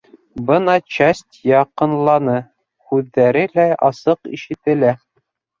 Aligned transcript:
Бына 0.45 0.73
часть 0.95 1.37
яҡынланы, 1.49 2.37
һүҙҙәре 2.93 3.47
лә 3.59 3.69
асыҡ 3.91 4.35
ишетелә. 4.39 4.99